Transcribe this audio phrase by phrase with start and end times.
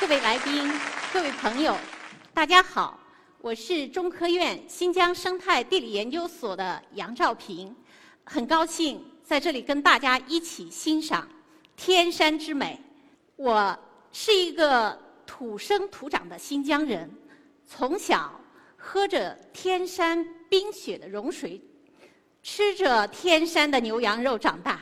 [0.00, 0.70] 各位来宾、
[1.12, 1.76] 各位朋友，
[2.32, 2.96] 大家好，
[3.40, 7.74] 我是中科院新疆生态地理研究所的杨兆平，
[8.22, 11.28] 很高兴在这里跟大家一起欣赏
[11.74, 12.80] 天山之美。
[13.34, 13.76] 我
[14.12, 17.10] 是一个土生土长的新疆人，
[17.66, 18.40] 从小
[18.76, 21.60] 喝着天山冰雪的融水，
[22.40, 24.80] 吃着天山的牛羊肉长大，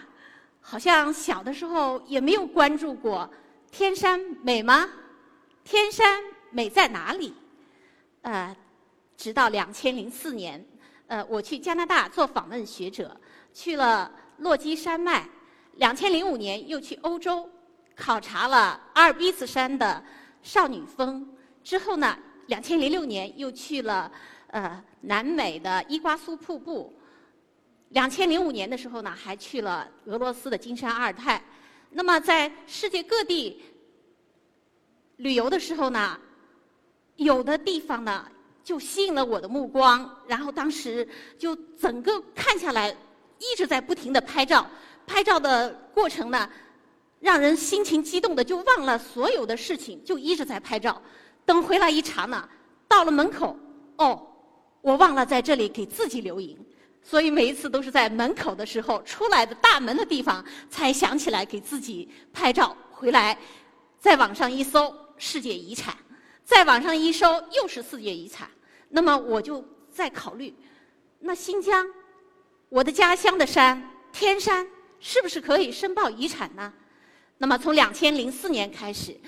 [0.60, 3.28] 好像小的时候也没有关注过
[3.72, 4.86] 天山美吗？
[5.66, 6.22] 天山
[6.52, 7.34] 美在哪里？
[8.22, 8.56] 呃，
[9.16, 10.64] 直到两千零四年，
[11.08, 13.20] 呃，我去加拿大做访问学者，
[13.52, 15.28] 去了落基山脉。
[15.72, 17.50] 两千零五年又去欧洲
[17.96, 20.00] 考察了阿尔卑斯山的
[20.40, 21.28] 少女峰。
[21.64, 24.10] 之后呢，两千零六年又去了
[24.46, 26.96] 呃南美的伊瓜苏瀑布。
[27.88, 31.42] 两千零五年的时候呢，还去了俄罗斯的金山阿尔泰。
[31.90, 33.60] 那么在世界各地。
[35.16, 36.18] 旅游的时候呢，
[37.16, 38.26] 有的地方呢
[38.62, 42.94] 就吸引了我的目光，然后当时就整个看下来，
[43.38, 44.66] 一直在不停的拍照。
[45.06, 46.50] 拍照的过程呢，
[47.20, 51.00] 让人心情激动的就忘了所有的事情，就一直在拍照。
[51.44, 52.46] 等回来一查呢，
[52.88, 53.56] 到了门口，
[53.96, 54.20] 哦，
[54.82, 56.58] 我忘了在这里给自己留影，
[57.02, 62.76] 所以每一次都是在门口的时候，出来的大门的地方才想起来给自己拍照。
[62.90, 63.38] 回来，
[63.98, 64.92] 在网上一搜。
[65.18, 65.96] 世界遗产，
[66.44, 68.48] 再往上一搜又是世界遗产，
[68.88, 70.54] 那么我就在考虑，
[71.20, 71.86] 那新疆，
[72.68, 74.66] 我的家乡的山天山，
[75.00, 76.72] 是不是可以申报遗产呢？
[77.38, 79.18] 那么从两千零四年开始，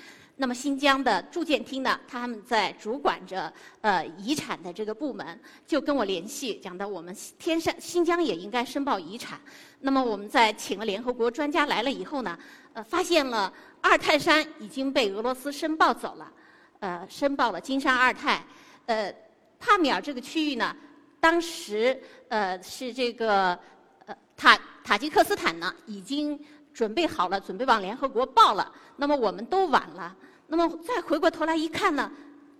[0.41, 3.51] 那么新疆的住建厅呢，他们在主管着
[3.81, 9.37] 呃遗产的这个部门，就跟我联系，讲到我们天山新疆也应该申报遗产。
[9.81, 12.39] 那么我们在请了联合国专家来了以后呢，
[12.73, 13.53] 呃，发现了。
[13.81, 16.31] 阿尔泰山已经被俄罗斯申报走了，
[16.79, 18.41] 呃，申报了金山阿尔泰。
[18.85, 19.13] 呃，
[19.59, 20.75] 帕米尔这个区域呢，
[21.19, 23.57] 当时呃是这个
[24.05, 26.39] 呃塔塔吉克斯坦呢已经
[26.73, 28.71] 准备好了，准备往联合国报了。
[28.95, 30.15] 那么我们都晚了。
[30.49, 32.11] 那么再回过头来一看呢，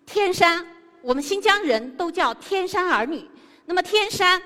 [0.05, 0.65] 天山，
[1.01, 3.27] 我们新疆人都叫天山儿女。
[3.65, 4.41] 那么天山，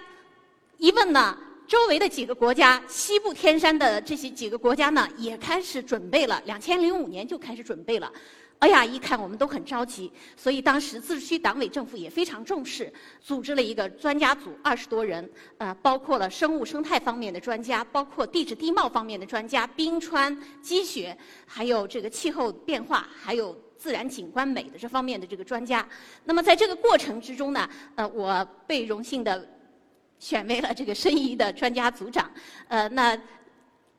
[0.78, 1.38] 一问呢？
[1.66, 6.42] 周围的几个国家，西部天山的这些几个国家呢，也开始准备了。
[6.46, 8.12] 两千零五年就开始准备了。
[8.60, 25.86] 哎呀，一看我们都很着急，所以当时自治区党委政府也非常重视，组织了一个专家组，二十多人，呃，包括了生物生态方面的专家，包括地质地貌方面的专家，冰川、积雪，还有这个气候变化，还有自然景观美的这方面的这个专家。
[26.24, 29.50] 那么在这个过程之中呢，呃，我被荣幸的。
[30.20, 32.32] 选为了这个申遗的专家组长，
[32.70, 33.14] 呃，那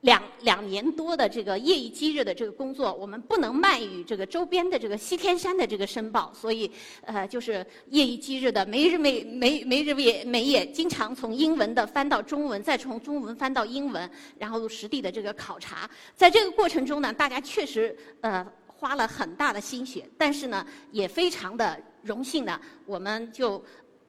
[0.05, 6.69] 两两年多的这个夜以继日的这个工作，我们不能慢于这个周边的这个西天山的这个申报，所以
[7.01, 14.07] 呃，就是夜以继日的，没日没没没日没没夜，经常从英文的翻到中文，再从中文翻到英文，
[14.37, 23.59] 然后实地的这个考察，在这个过程中呢，大家确实呃花了很大的心血，但是呢，也非常的荣幸呢，我们就。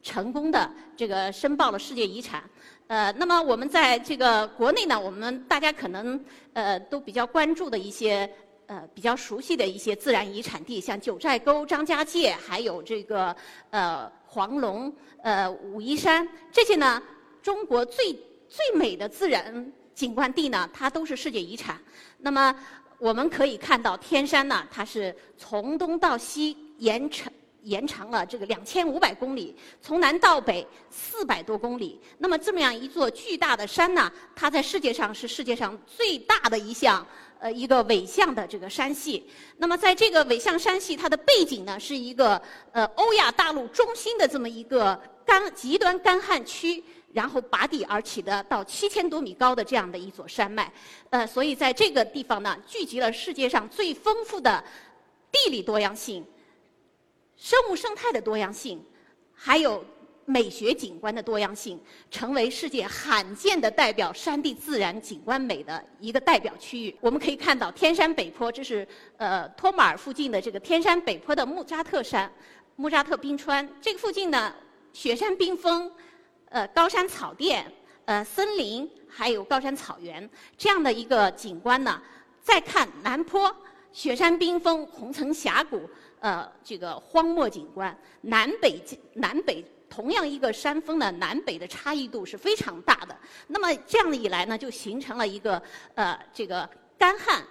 [0.03, 2.43] 成功的这个申报了世界遗产，
[2.87, 8.31] 呃，那么我们在这个国内呢，我们大家可能呃都比较关注的一些
[8.67, 13.35] 呃比较熟悉的一些自然遗产地，像九寨沟、张家界，还有这个
[13.71, 17.03] 呃黄龙、呃武夷山这些呢，
[17.43, 18.13] 中国最
[18.49, 21.77] 最美的自然景观地呢，它都是世界遗产。
[22.19, 22.55] 那么
[22.99, 27.33] 我们可以看到天山呢，它是从东到西延长。
[27.67, 32.01] 延长了这个两千五百公里，从南到北四百多公里。
[32.19, 37.05] 那么这么样一座巨大的山呢，它在世界上是世界上最大的一项
[37.41, 39.29] 呃一个纬向的这个山系。
[39.59, 42.41] 那么在这个纬向山系，它的背景呢是一个
[42.71, 46.83] 呃欧亚大陆中心的这么一个干极端干旱区，
[47.13, 50.73] 然后拔地而起的到七千多米高的这样的一座山脉。
[51.11, 54.63] 呃，所以在这个地方呢，聚集了世界上最丰富的
[55.33, 56.25] 地理多样性。
[57.37, 58.83] 生物生态的多样性，
[59.35, 59.85] 还有
[60.25, 61.81] 美学景观的多样性，
[62.11, 66.97] 成为世界罕见的代表山地自然景观美的一个代表区域。
[67.01, 68.87] 我们可以看到，天山北坡，这是
[69.19, 72.31] 呃托马尔附近的这个天山北坡的穆扎特山、
[72.75, 73.69] 穆扎特冰川。
[73.81, 74.53] 这个附近呢，
[74.93, 75.93] 雪山冰封，
[76.49, 77.71] 呃高山草甸，
[78.07, 82.03] 呃森林，还有高山草原这样的一个景观呢。
[82.43, 83.55] 再看南坡，
[83.93, 85.89] 雪山冰封，红层峡谷，
[86.27, 88.83] 呃这个荒漠景观，南北
[89.15, 89.65] 南北。
[89.89, 93.17] 同样一个山峰呢南北的差异度是非常大的。
[93.47, 95.63] 那么这样一来呢，就形成了一个
[95.95, 96.69] 呃这个
[96.99, 97.43] 干旱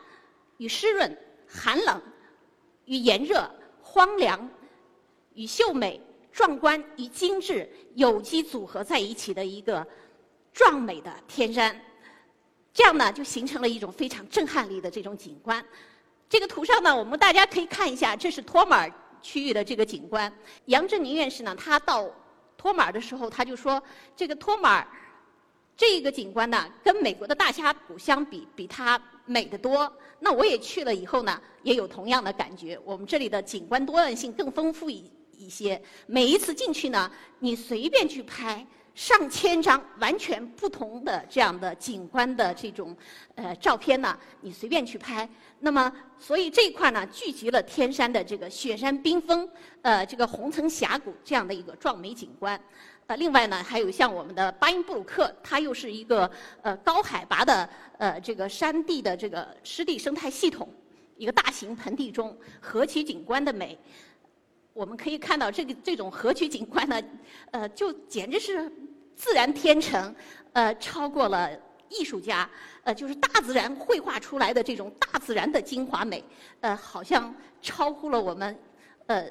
[0.57, 1.17] 与湿润、
[1.47, 1.99] 寒冷
[2.83, 3.49] 与炎热、
[3.81, 4.47] 荒凉
[5.33, 5.99] 与秀美、
[6.29, 9.87] 壮观与精致有机组合在一起的一个
[10.53, 11.73] 壮美的天山。
[12.73, 15.65] 这样呢，就形成了一种非常震撼力的这种景观。
[16.27, 18.91] 这个图上呢，我们大家可以看一下，这是托马尔
[19.21, 20.31] 区域的这个景观。
[20.65, 22.09] 杨振宁院士呢，他到
[22.57, 23.81] 托马尔的时候，他就说
[24.15, 24.87] ：“这个托马尔
[25.77, 32.79] 这个景观呢，跟美国的大峡谷相比，比它美得多。”那我也去了以后呢，也有同样的感觉。
[32.83, 35.79] 我们这里的景观多样性更丰富一一些。
[36.07, 38.65] 每一次进去呢，你随便去拍。
[38.95, 42.95] 上千张完全不同的这样的景观的这种
[43.35, 45.29] 呃照片呢，你随便去拍。
[45.59, 49.47] 那么，所以这一块呢，聚集了天山的这个雪山冰峰，
[49.81, 52.59] 呃，这个红层峡谷这样的一个壮美景观。
[53.07, 56.29] 呃，另外呢，还有像我们的巴音布鲁克，它又是一个
[56.61, 60.67] 呃高海拔的呃这个山地的这个湿地生态系统，
[61.17, 63.77] 一个大型盆地中河曲景观的美。
[64.75, 67.01] 我们可以看到这个这种河曲景观呢，
[67.51, 68.69] 呃，就简直是
[69.15, 70.13] 自然天成，
[70.51, 71.49] 呃，超过了
[71.87, 72.47] 艺术家，
[72.83, 76.21] 呃，就是大自然绘画出来的这种大自然的精华美，
[76.59, 78.53] 呃，好像超乎了我们
[79.05, 79.25] 呃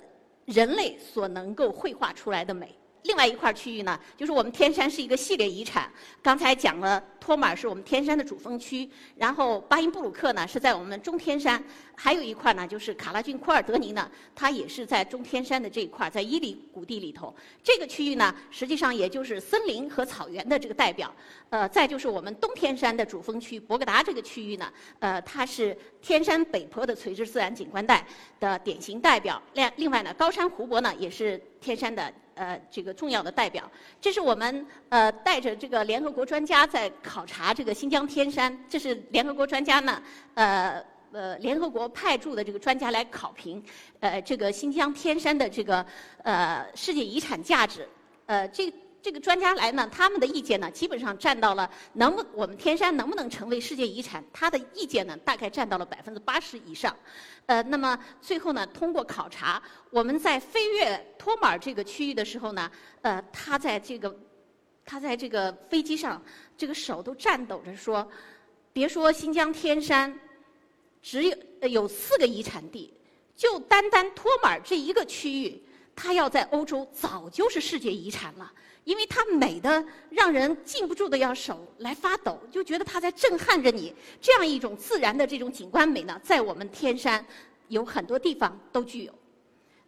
[0.47, 2.75] 人类所能够绘画出来的美。
[3.05, 5.91] 另外一块区域呢，就是我们天山是一个系列遗产。
[6.23, 11.63] 刚才讲了，托马尔是我们天山的主峰区，然后巴音布鲁克呢是在我们中天山，
[11.95, 17.35] 还有一块呢就是卡拉峻库尔德尼呢，它也是在中天山的这一块，在伊犁谷地里头。
[17.63, 21.15] 这个区域呢，实际上也就是森林和草原的这个代表。
[21.51, 28.07] 呃，再就是我们东天山的主峰区博格达这个区域呢，呃，它是天山北坡的垂直自然景观带
[28.41, 29.41] 的典型代表。
[29.53, 32.11] 另另外呢，高山湖泊呢也是天山的。
[32.35, 33.71] 呃，这个重要的代表，
[34.01, 38.57] 这是我们呃带着这个联合国专家在考察这个新疆天山。
[38.69, 40.03] 这是联合国专家呢，
[40.35, 43.63] 呃呃，联合国派驻的这个专家来考评，
[44.01, 45.87] 呃，这个新疆天山的这个
[46.23, 47.89] 呃世界遗产价值。
[48.27, 48.73] 呃，这
[49.05, 56.97] 这个专家来呢，他们的意见呢，基本上占到了能不我们天山能不能成为世界遗产，他的意见呢，大概占到了百分之八十以上。
[57.45, 62.71] 呃，那么最后呢，通过考察，我们在飞越托马尔这个区域的时候呢，
[63.03, 64.19] 呃，他在这个，
[64.87, 66.23] 他在这个飞机上，
[66.57, 68.11] 这个手都颤抖着说
[68.73, 70.19] ：“别说新疆天山，
[71.03, 72.91] 只有呃有四个遗产地，
[73.37, 75.63] 就单单托马尔这一个区域，
[75.95, 78.51] 它要在欧洲早就是世界遗产了。”
[78.85, 83.95] 因为它美的让人禁不住的要手来发抖，就觉得它在震撼着你。
[84.21, 87.25] 这样一种自然的这种景观美呢，在我们天山
[87.69, 89.13] 有很多地方都具有。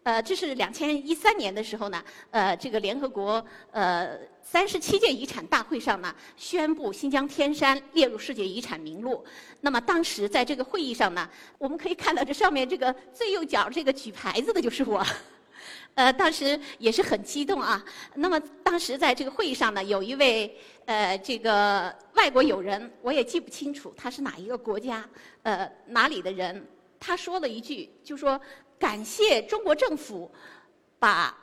[0.02, 9.24] 呃，这是两千一三年的时候呢，呃，这个联合国呃三十七届遗产大会上呢，宣布新疆天山列入世界遗产名录。
[9.60, 15.04] 那么当时在这个会议上呢，我们可以看到这上面这个最右角这个举牌子的就是我。
[15.94, 17.84] 呃，当时也是很激动啊。
[18.14, 25.08] 那么当时在这个会议上呢，有一位呃这个外国友人，我也记不清楚他是哪一个国家，
[25.42, 26.66] 呃哪里的人，
[27.00, 28.40] 他说了一句，就说
[28.78, 30.30] 感谢中国政府
[30.98, 31.36] 把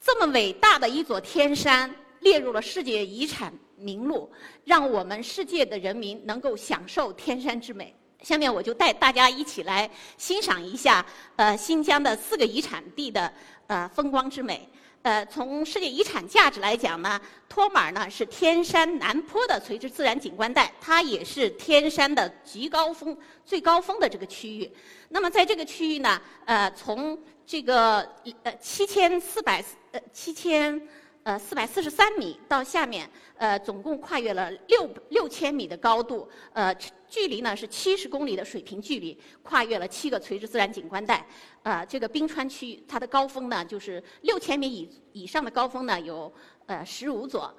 [0.00, 4.30] 这么伟大的一座天山列入了世界遗产名录，
[4.64, 7.94] 让我们世界的人民能够享受天山之美。
[8.22, 11.04] 下面我就带大家一起来欣赏一下
[11.36, 13.32] 呃新疆的四个遗产地的。
[13.66, 14.68] 呃，风光之美。
[15.02, 24.68] 呃，从世界遗产价值来讲呢，托马呢是天山南坡的垂直自然景观带，它也是天山的极高峰、最高峰的这个区域。
[25.10, 28.00] 那么在这个区域呢，呃，从这个
[28.42, 30.88] 呃七千四百呃七千。
[31.22, 36.74] 呃，四百四十三米到下面，呃，总共跨越了六六千米的高度，呃，
[37.06, 41.26] 距离呢是七十公里的水平距离，跨越了七个垂直自然景观带。
[41.62, 46.32] 呃，这个冰川区它的高峰呢，就是六千米以以上的高峰呢有
[46.64, 47.54] 呃十五座，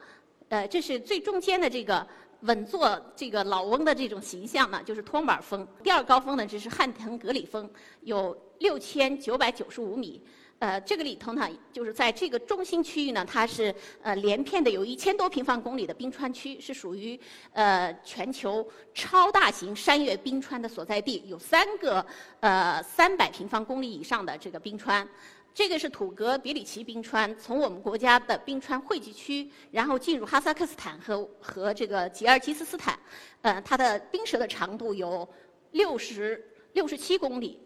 [0.49, 2.05] 呃，这是最中间的这个
[2.41, 5.67] 稳坐这个老翁的这种形象呢，就是托马尔峰。
[5.83, 7.69] 第二高峰呢，这是汉腾格里峰，
[8.01, 10.19] 有六千九百九十五米。
[10.61, 17.19] 呃，这个里头呢，就是在这个中心区域呢，它是呃连片的有一千多平方公里的冰川区，是属于
[17.53, 18.63] 呃全球
[18.93, 22.05] 超大型山岳冰川的所在地，有三个
[22.41, 25.07] 呃三百平方公里以上的这个冰川。
[25.51, 32.97] 这个是土格比里奇冰川，从我们国家的冰川汇集区，然后进入哈萨克斯坦和和这个吉尔吉斯斯坦，
[33.41, 35.27] 呃，它的冰舌的长度有
[35.71, 37.59] 六十六十七公里，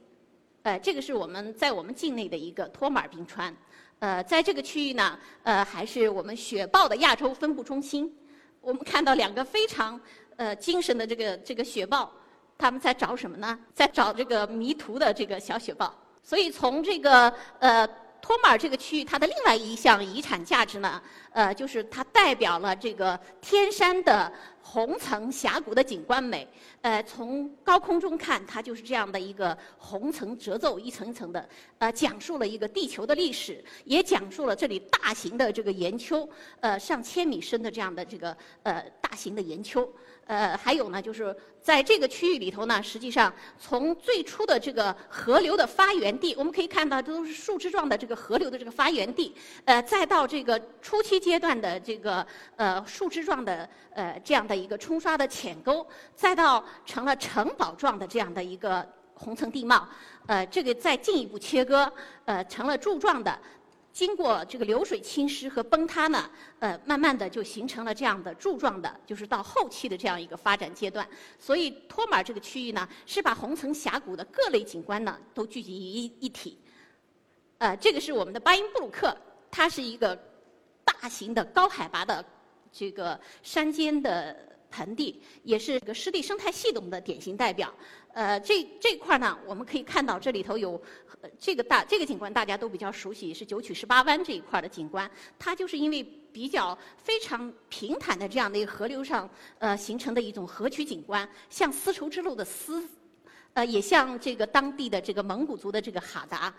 [0.66, 3.56] 呃，这个是我们在我们境内的一个托马尔冰川，
[4.00, 8.12] 呃，在这个区域呢，呃，还是我们雪豹的亚洲分布中心。
[8.62, 10.02] 我们看到两个非常
[10.38, 12.12] 呃精神的这个这个雪豹，
[12.58, 13.60] 他们在找什么呢？
[13.76, 15.94] 在找这个迷途的这个小雪豹。
[16.24, 17.88] 所以从这个呃
[18.26, 26.48] 托马尔这个区域，它的另外一项遗产价值呢，呃，就是它代表了这个天山的红层峡谷的景观美。
[26.82, 36.28] 呃，从高空中看，它就是这样的一个红层褶皱，一层一层的，呃，讲述了一个地球的历史，也讲述了这里大型的这个岩丘，
[36.62, 39.88] 呃，上千米深的这样的这个呃大型的岩丘。
[40.26, 59.88] 呃，还有呢，就是在这个区域里头呢，实际上从最初的这个河流的发源地，我们可以看到这都是树枝状的这个河流的这个发源地，呃，再到这个初期阶段的这个呃树枝状的呃这样的一个冲刷的浅沟，再到成了城堡状的这样的一个红层地貌，
[60.26, 61.92] 呃，这个再进一步切割，
[62.26, 63.40] 呃，成了柱状的。
[63.96, 71.08] 经过这个流水侵蚀和崩塌呢，呃，慢慢的就形成了这样的柱状的，就是到后期的这样一个发展阶段。
[71.40, 76.60] 所以托马尔这个区域呢，是把红层峡谷的各类景观呢都聚集于一一体。
[77.60, 79.16] 呃，这个是我们的巴音布鲁克，
[79.50, 80.14] 它是一个
[80.84, 82.24] 大型的高海拔的
[82.74, 84.36] 这个山间的
[84.72, 87.74] 盆地，也是这个湿地生态系统的典型代表。
[88.16, 90.82] 呃，这这块呢，我们可以看到这里头有
[91.38, 95.10] 这个大这个景观，大家都比较熟悉，是九曲十八弯这一块的景观。
[95.38, 99.30] 它就是因为比较非常平坦的这样的一个河流上，
[99.60, 102.88] 呃，形成的一种河曲景观，像丝绸之路的丝，
[103.52, 106.54] 呃，也像这个当地的这个蒙古族的这个哈达。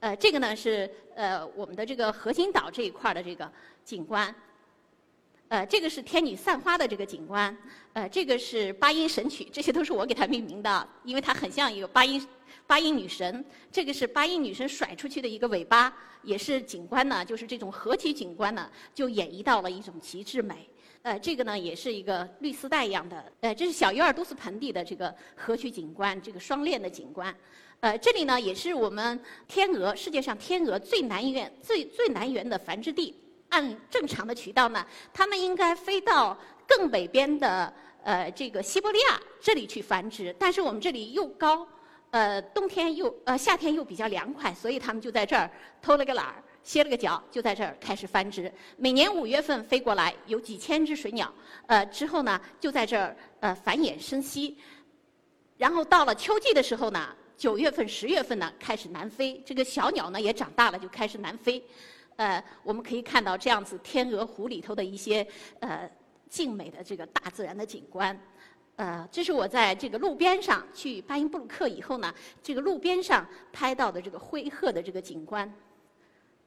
[0.00, 3.48] 呃，这个呢是呃我们的这个核心岛这一块的这个
[3.84, 4.34] 景观。
[5.50, 7.54] 呃，这个是天女散花的这个景观，
[7.92, 12.24] 呃，这个是八音神曲，这些都是我给它命名的，因为它很像一个八音
[12.68, 13.44] 八音女神。
[13.72, 15.92] 这个是八音女神甩出去的一个尾巴，
[16.22, 20.68] 也是景观呢，就是这种合体景观呢，就演绎到了一种极致美。
[21.02, 27.34] 呃，这个呢也是一个绿丝带一样的，呃，这是小尤尔都斯盆地的这个河曲景观，这个双链的景观。
[27.80, 33.16] 呃，这里呢也是我们天鹅世界上天鹅最南缘最最南缘的繁殖地。
[33.50, 41.66] 按正常的渠道呢，它们应该飞到更北边的呃这个西伯利亚这里去繁殖，但是我们这里又高，
[42.10, 45.50] 呃冬天又呃夏天又比较凉快，所以它们就在这儿
[45.82, 48.52] 偷了个懒儿，歇了个脚，就在这儿开始繁殖。
[48.76, 51.32] 每年五月份飞过来有几千只水鸟，
[51.66, 54.56] 呃之后呢就在这儿呃繁衍生息，
[55.58, 61.62] 然后到了秋季的时候呢，九月份十月份呢开始南飞，这个小鸟呢也长大了就开始南飞。
[62.20, 65.26] 呃，我们可以看到这样子天鹅湖里头的一些
[65.60, 65.90] 呃
[66.28, 68.14] 静美的这个大自然的景观。
[68.76, 75.50] 呃，这是我在这个路边上去巴音布鲁克以后呢，这个路边上拍到的这个灰鹤的这个景观。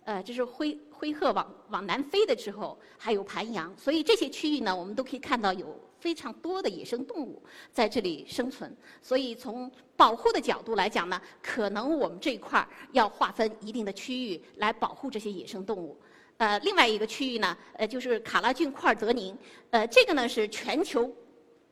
[0.03, 5.75] 呃，这是灰灰鹤往往南飞的时候，还有盘羊，所以这些区域呢，我们都可以看到有。
[6.03, 7.41] 非常多的野生动物
[7.71, 8.69] 在这里生存，
[9.01, 15.97] 所以从保护的角度来讲呢，可能我们这一块儿要划分一定的区域来保护这些野生动物。
[16.35, 19.33] 呃，另外一个区域呢，呃，就是卡拉峻库尔德宁，
[19.69, 21.09] 呃，这个呢是全球，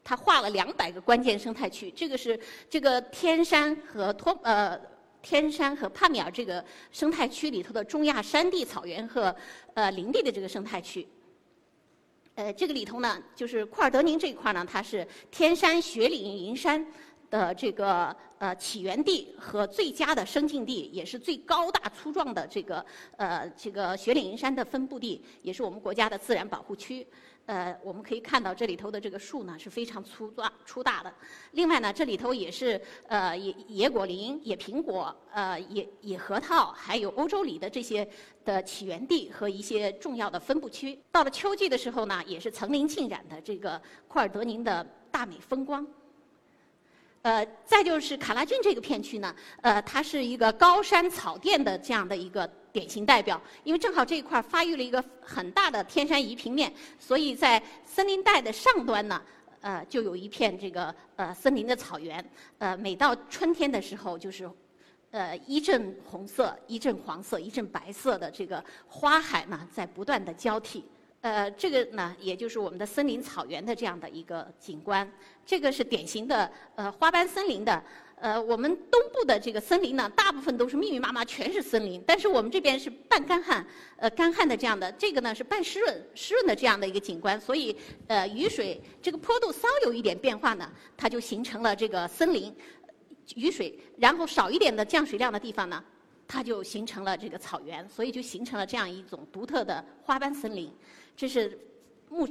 [0.02, 4.80] 它划了两百个关键生态区，这个是这个天山和托呃
[5.22, 9.36] 天山和帕米尔这个生态区里头的中亚山地草原和
[9.74, 11.06] 呃林地的这个生态区。
[12.42, 16.84] 呃，这个里头呢，就是库尔德宁这一块呢，它是天山雪岭银山
[17.30, 22.84] 的这个呃起源地和最佳的生境地，也是最高大粗壮的这个
[23.16, 27.06] 呃这个雪岭银山的分布地，也是我们国家的自然保护区。
[27.52, 31.14] 呃，我们可以看到这里头的这个树呢是非常粗壮粗大的。
[31.52, 32.80] 另外呢，这里头也是
[33.10, 38.08] 呃野野果林、野苹果、呃野野核桃，还有欧洲里的这些
[38.46, 40.98] 的起源地和一些重要的分布区。
[41.12, 44.82] 到了秋季的时候呢，也是层林尽染的这个库尔德宁的
[45.12, 45.86] 大美风光。
[47.24, 59.22] 呃，再就是卡拉峻这个片区呢，呃，它是一个高山草甸的这样的一个典型代表，因为正好这一块发育了一个很大的天山移平面，所以在森林带的上端呢，
[59.60, 62.26] 呃，就有一片这个呃森林的草原，
[62.58, 64.50] 呃，每到春天的时候就是
[65.12, 70.84] 呃一阵红色、一阵黄色、一阵白色的这个花海呢，在不断的交替。
[71.22, 75.10] 呃，这个呢，也就是我们的森林草原的这样的一个景观。
[75.46, 77.84] 这个是典型的呃花斑森林的。
[78.16, 82.04] 呃，我们东部的这个森林呢，大部分都是密密麻麻，全是森林。
[82.06, 83.66] 但是我们这边是半干旱，
[83.98, 87.42] 呃，干旱的这样的，这个呢是半湿润、湿润的这样的一个景观。
[87.42, 87.76] 所以，
[88.06, 92.56] 呃，雨水这个坡度稍有一点变化呢，它就形成了这个森林。
[93.36, 95.84] 雨水，然后少一点的降水量的地方呢，
[96.28, 100.72] 它就形成了这个草原，所以就形成了这样一种独特的花斑森林。
[101.22, 101.56] 这是
[102.10, 102.28] 牧，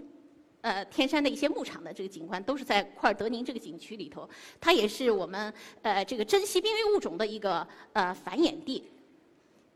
[0.63, 4.29] 呃，天山的一些牧场的这个景观，都是在库尔德宁这个景区里头。
[4.61, 8.83] 它也是我们呃这个珍稀濒危物种的一个呃繁衍地。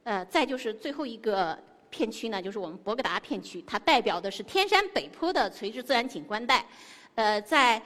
[0.03, 1.57] 呃，再就是最后一个
[1.91, 6.67] 片区呢，就是我们博格达片区，它代表的是天山北坡的垂直自然景观带。
[7.15, 7.81] 呃，在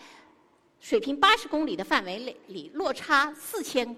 [0.80, 3.94] 水平八十公里的范围内里，落差四千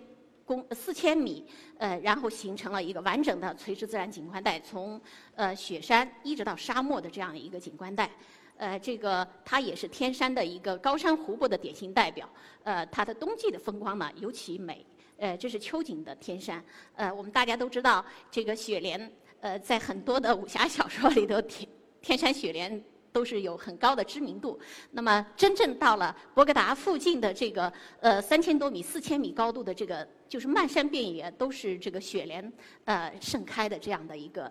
[0.51, 1.47] 公四千米，
[1.79, 5.01] 呃，然后形成了一个完整的垂直自然景观带，从
[5.37, 8.11] 呃雪山一直到沙漠的这样一个景观带。
[8.57, 12.29] 呃，这个它也是天山的一个高山湖泊的典型代表。
[12.65, 14.85] 呃，它的冬季的风光呢尤其美。
[15.19, 16.61] 呃，这是秋景的天山。
[16.97, 21.69] 呃，我们大家都知道，这个雪莲，呃，在很多的武侠小说里头，天
[22.03, 24.59] 天山雪莲都是有很高的知名度。
[24.91, 32.53] 那么，真正到了博格达附近的这个呃三千多米、四千米高度的这个，就是漫山遍野都是这个雪莲
[32.85, 34.51] 呃盛开的这样的一个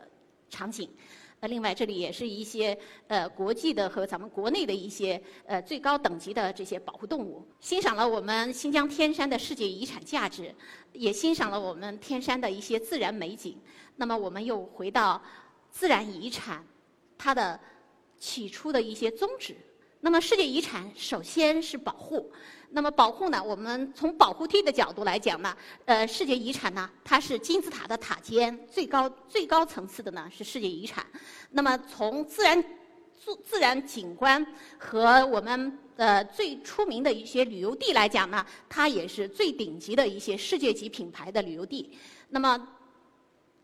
[0.50, 0.89] 场景。
[1.42, 7.48] 呃另外，这里也是一些呃国际的和咱们国内的一些呃最高等级的这些保护动物。
[7.62, 10.54] 欣赏了我们新疆天山的世界遗产价值，
[10.92, 13.58] 也欣赏了我们天山的一些自然美景。
[13.96, 15.22] 那么，我们又回到
[15.72, 16.62] 自然遗产
[17.18, 17.58] 它的
[18.19, 19.55] 起初的一些宗旨。
[20.01, 22.31] 那么，世界遗产首先是保护。
[22.71, 23.43] 那么保护呢？
[23.43, 31.05] 我们从保护地的角度来讲呢，呃，世界遗产呢，它是金字塔的塔尖，最高最高层次的呢是世界遗产。
[31.49, 32.63] 那么从自然
[33.17, 34.45] 自自然景观
[34.77, 41.91] 和我们呃最出名的一些旅游地来讲呢，它也是最顶级的一些世界级品牌的旅游地。
[42.29, 42.67] 那么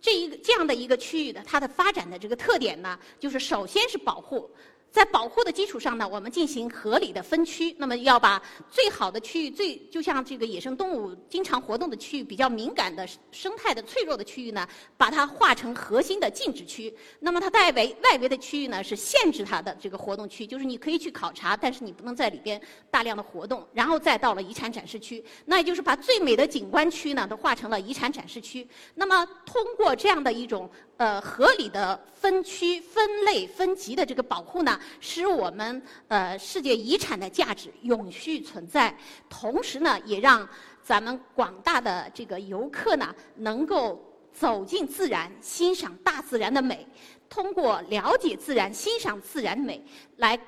[0.01, 4.49] 这一个这样的一个区域的它的发展的这个特点呢，就是首先是保护。
[4.95, 7.75] 在保护的基础上呢，我们进行合理的分区。
[7.77, 16.95] 那么要把最好的区域，最就像这个野生动物经常活动的区域，比较敏感的生态的脆弱的区域呢，把它划成核心的禁止区。
[17.19, 23.67] 那么它外围外围的区域呢，是限制它的这个活动区，就是你可以去考察，但是你不能在里边大量的活动。
[23.73, 28.65] 然后再到了遗产展示区，那也就是把最美的景观区呢，都划成了遗产展示区。
[28.93, 30.71] 那么通过这样的一种。
[30.97, 38.95] 呃，合理的分区、分类、分级的这个保护呢，使我们呃世界遗产的价值永续存在，
[39.29, 40.47] 同时呢，也让
[40.83, 44.01] 咱们广大的这个游客呢，能够
[44.33, 46.87] 走进自然，欣赏大自然的美，
[47.29, 49.83] 通过了解自然、欣赏自然美，
[50.17, 50.39] 来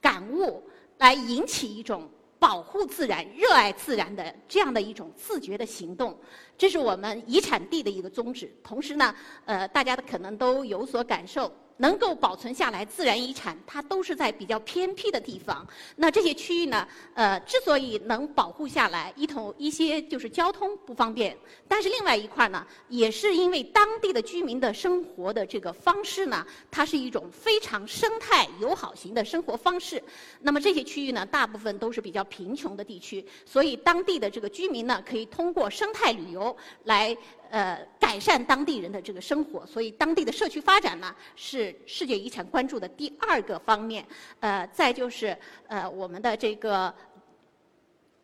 [0.00, 0.62] 感悟，
[0.98, 2.08] 来引起一种。
[2.36, 6.14] 保护自然、热爱自然的这样的一种自觉的行动，
[6.58, 8.54] 这是我们遗产地的一个宗旨。
[8.62, 9.14] 同时呢，
[9.46, 11.50] 呃，大家可能都有所感受。
[11.76, 15.66] 能够保存下来自然遗产，它都是在比较偏僻的地方。
[15.96, 30.02] 那这些区域呢，呃，之所以能保护下来，一头一些就是交通不方便，但是另外一块呢，也是因为当地的居民的生活的这个方式呢，它是一种非常生态友好型的生活方式。
[30.40, 37.16] 那么这些区域呢，大部分都是比较贫穷的地区，所以当地的这个居民呢，可以通过生态旅游来。
[37.54, 44.04] 呃，改善当地人的这个生活，所以当地的社区发展呢，是世界遗产关注的第二个方面。
[44.40, 45.38] 呃，再就是
[45.68, 46.92] 呃，我们的这个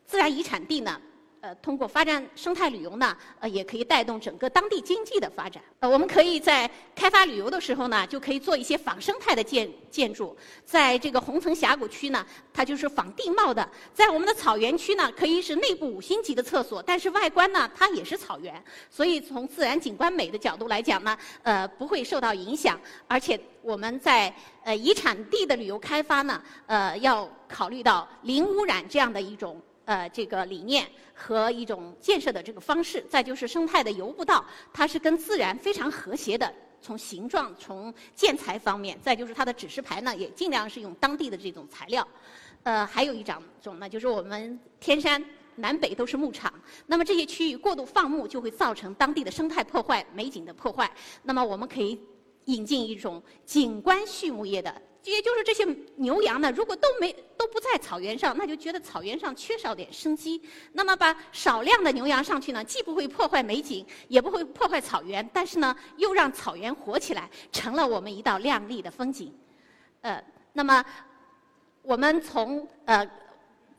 [0.04, 1.00] 自然遗产地呢。
[1.40, 5.62] 呃，通过发展生态旅游呢，呃，也可以带动整个当地经济的发展。
[5.78, 10.36] 呃，我们可以在开发旅游的时候呢，就可以做一些仿生态的建建筑。
[10.66, 18.62] 在这个红层峡谷区呢，它就是仿地貌的；在我们的草原区呢，可以是内部五星级的厕所，但是外观呢，它也是草原。
[18.90, 22.78] 所以从自然景观美的角度来讲呢，呃，不会受到影响。
[23.08, 24.30] 而且我们在
[24.62, 29.58] 呃遗产地的旅游开发呢，呃，要考虑到零污染这样的一种。
[29.90, 36.48] 呃，这个理念和一种建设的这个方式，再就是生态的游步道，它是跟自然非常和谐的。
[36.80, 42.06] 从形状、从建材方面，再就是它的指示牌呢，也尽量是用当地的这种材料。
[42.62, 45.20] 呃，还有一种种呢，就是我们天山
[45.56, 46.54] 南北都是牧场，
[46.86, 50.88] 那么这些区域过度放牧就会造成当地的生态破坏、美景的破坏。
[51.24, 52.00] 那么我们可以
[52.44, 54.80] 引进一种景观畜牧业的。
[55.04, 60.40] 也就是这些牛羊呢，如果都没都不在草原上，那就觉得草原上缺少点生机。
[60.72, 69.34] 那么把少量的牛羊上去呢，既不会破坏美景，也不会破坏草原，但是呢，又让草原活起来，成了我们一道亮丽的风景。
[70.02, 70.84] 呃，那么
[71.82, 73.08] 我们从呃。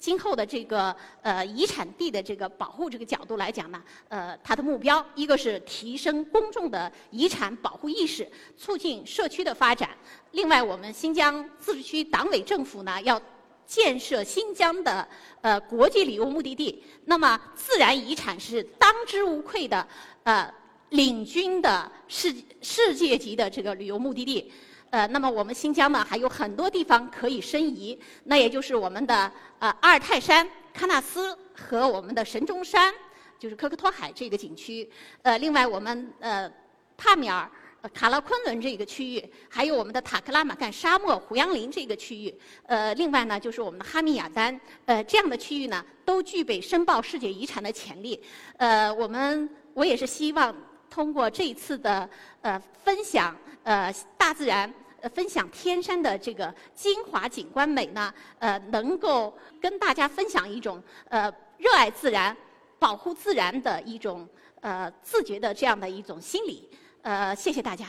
[0.02, 9.92] 今后的这个呃遗产地的这个保护这个角度来讲呢，呃，它的目标一个是提升公众的遗产保护意识，促进社区的发展。
[10.32, 13.22] 另外，我们新疆自治区党委政府呢要
[13.68, 15.08] 建设新疆的
[15.42, 16.84] 呃国际旅游目的地。
[17.06, 19.88] 那么，自然遗产是当之无愧的
[20.24, 20.52] 呃
[20.90, 24.52] 领军的世世界级的这个旅游目的地。
[24.91, 30.45] 呃，那么我们新疆呢还有很多地方可以申遗，那也就是我们的呃阿尔泰山、
[30.77, 32.93] 喀纳斯和我们的神中山，
[33.39, 34.88] 就是科克托海这个景区。
[35.21, 36.51] 呃，另外我们呃
[36.97, 37.49] 帕米尔、
[37.82, 42.38] 呃卡拉昆仑这个区域，还有我们的塔克拉玛干沙漠、胡杨林这个区域。
[42.65, 48.21] 呃，另外呢就是我们的哈密雅丹，呃这样的区域呢都具备申报世界遗产的潜力。
[48.58, 50.54] 呃，我们我也是希望
[50.89, 52.10] 通过这一次的
[52.41, 54.69] 呃分享，呃大自然。
[55.10, 62.36] 分享天山的这个精华景观美呢，呃，能够跟大家分享一种呃热爱自然、
[62.80, 64.28] 保护自然的一种
[64.62, 66.70] 呃自觉的这样的一种心理。
[67.02, 67.88] 呃，谢谢大家。